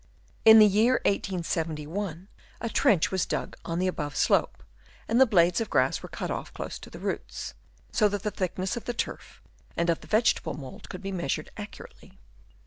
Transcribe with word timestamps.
In 0.45 0.57
the 0.57 0.65
year 0.65 0.93
1871 1.05 2.27
a 2.59 2.69
trench 2.69 3.11
was 3.11 3.27
dug 3.27 3.55
on 3.63 3.77
the 3.77 3.85
above 3.85 4.15
slope, 4.15 4.63
and 5.07 5.21
the 5.21 5.27
blades 5.27 5.61
of 5.61 5.69
grass 5.69 6.01
were 6.01 6.09
cut 6.09 6.31
off 6.31 6.51
close 6.55 6.79
to 6.79 6.89
the 6.89 6.97
roots, 6.97 7.53
so 7.91 8.09
that 8.09 8.23
the 8.23 8.31
thickness 8.31 8.75
of 8.75 8.85
the 8.85 8.95
turf 8.95 9.43
and 9.77 9.91
of 9.91 10.01
the 10.01 10.07
vegetable 10.07 10.55
mould 10.55 10.89
could 10.89 11.03
be 11.03 11.11
measured 11.11 11.51
accur 11.55 11.85
ately. 12.01 12.17